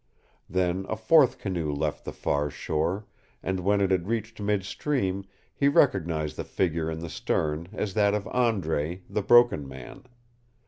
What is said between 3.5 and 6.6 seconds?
when it had reached mid stream, he recognized the